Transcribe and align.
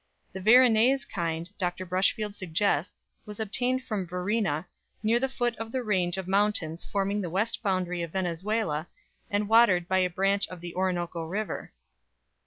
The 0.33 0.39
"Varinaes" 0.41 1.05
kind, 1.07 1.47
Dr. 1.59 1.85
Brushfield 1.85 2.33
suggests, 2.33 3.07
was 3.27 3.39
obtained 3.39 3.83
from 3.83 4.07
Varina, 4.07 4.65
near 5.03 5.19
the 5.19 5.29
foot 5.29 5.55
of 5.57 5.71
the 5.71 5.83
range 5.83 6.17
of 6.17 6.27
mountains 6.27 6.83
forming 6.83 7.21
the 7.21 7.29
west 7.29 7.61
boundary 7.61 8.01
of 8.01 8.13
Venezuela, 8.13 8.87
and 9.29 9.47
watered 9.47 9.87
by 9.87 9.99
a 9.99 10.09
branch 10.09 10.47
of 10.47 10.59
the 10.59 10.73
Orinoco 10.73 11.23
River. 11.25 11.71